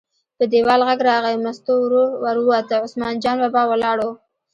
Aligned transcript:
په 0.37 0.43
دیوال 0.51 0.81
غږ 0.87 0.99
راغی، 1.09 1.35
مستو 1.45 1.73
ور 2.23 2.37
ووته، 2.39 2.75
عثمان 2.85 3.13
جان 3.23 3.37
باچا 3.41 3.63
ولاړ 3.71 3.97
و. 4.01 4.07